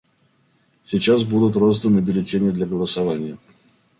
Сейчас 0.83 1.23
будут 1.25 1.55
розданы 1.55 1.99
бюллетени 1.99 2.49
для 2.49 2.65
голосования. 2.65 3.37